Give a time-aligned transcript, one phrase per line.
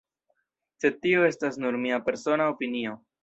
[0.83, 2.97] Sed tio estas nur mia persona opinio.